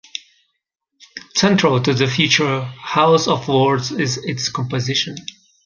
[1.35, 5.15] Central to the future House of Lords is its composition.